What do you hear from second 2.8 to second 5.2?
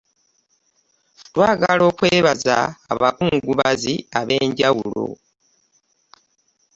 abakungubazi ab'enjawulo